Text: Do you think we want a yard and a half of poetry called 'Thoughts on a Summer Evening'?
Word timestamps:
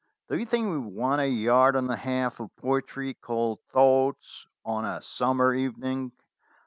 Do 0.29 0.35
you 0.39 0.47
think 0.47 0.67
we 0.67 0.79
want 0.79 1.21
a 1.21 1.27
yard 1.27 1.75
and 1.75 1.87
a 1.91 1.95
half 1.95 2.39
of 2.39 2.55
poetry 2.55 3.13
called 3.13 3.59
'Thoughts 3.67 4.47
on 4.65 4.83
a 4.83 4.99
Summer 4.99 5.53
Evening'? 5.53 6.11